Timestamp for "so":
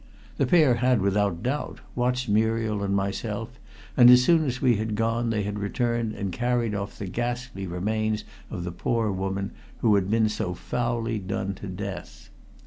10.27-10.55